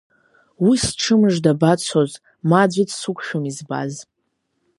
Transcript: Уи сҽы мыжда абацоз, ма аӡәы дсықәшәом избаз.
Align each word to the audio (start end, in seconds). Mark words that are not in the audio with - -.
Уи 0.65 0.75
сҽы 0.83 1.15
мыжда 1.19 1.51
абацоз, 1.55 2.11
ма 2.49 2.59
аӡәы 2.63 2.83
дсықәшәом 2.89 3.43
избаз. 3.51 3.93